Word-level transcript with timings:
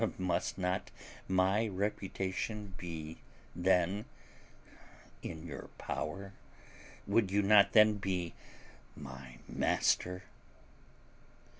Must 0.17 0.57
not 0.57 0.89
my 1.27 1.67
reputation 1.67 2.73
be 2.75 3.21
then 3.55 4.05
in 5.21 5.45
your 5.45 5.69
power? 5.77 6.33
Would 7.05 7.29
you 7.29 7.43
not 7.43 7.73
then 7.73 7.97
be 7.99 8.33
my 8.95 9.37
master?" 9.47 10.23